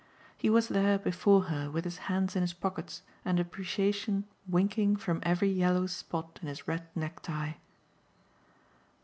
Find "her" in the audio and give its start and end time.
1.43-1.69